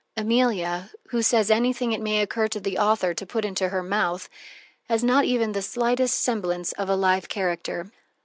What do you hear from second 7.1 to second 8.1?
character.